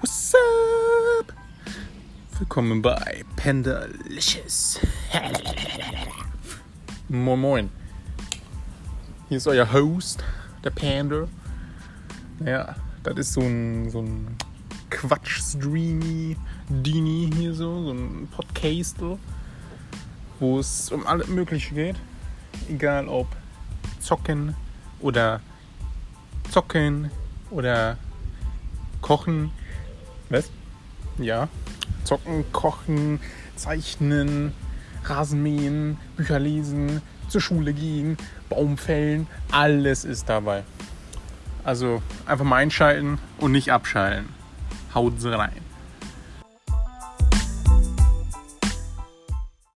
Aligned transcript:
What's 0.00 0.34
up? 0.34 1.30
Willkommen 2.38 2.80
bei 2.80 3.22
Pendalicious. 3.36 4.80
Moin 7.10 7.38
Moin. 7.38 7.70
Hier 9.28 9.36
ist 9.36 9.46
euer 9.46 9.70
Host, 9.70 10.24
der 10.64 10.70
Panda. 10.70 11.28
Ja, 12.42 12.76
das 13.02 13.18
ist 13.18 13.34
so 13.34 13.42
ein, 13.42 13.90
so 13.90 14.00
ein 14.00 14.38
Quatsch-Streamy 14.88 16.34
Dini 16.70 17.30
hier 17.36 17.52
so, 17.52 17.84
so 17.84 17.92
ein 17.92 18.26
Podcastel, 18.34 19.18
wo 20.38 20.60
es 20.60 20.90
um 20.90 21.06
alles 21.06 21.28
Mögliche 21.28 21.74
geht. 21.74 21.96
Egal 22.70 23.06
ob 23.06 23.26
zocken 24.00 24.56
oder 25.00 25.42
zocken 26.50 27.10
oder 27.50 27.98
kochen. 29.02 29.52
Was? 30.30 30.50
Ja. 31.18 31.48
Zocken, 32.04 32.50
kochen, 32.52 33.20
zeichnen, 33.56 34.52
Rasenmähen, 35.04 35.98
Bücher 36.16 36.38
lesen, 36.38 37.02
zur 37.28 37.40
Schule 37.40 37.72
gehen, 37.72 38.16
Baum 38.48 38.78
fällen, 38.78 39.26
alles 39.50 40.04
ist 40.04 40.28
dabei. 40.28 40.64
Also 41.64 42.02
einfach 42.26 42.44
mal 42.44 42.56
einschalten 42.56 43.18
und 43.38 43.52
nicht 43.52 43.70
abschalten. 43.70 44.28
Haut 44.94 45.14
rein. 45.24 45.69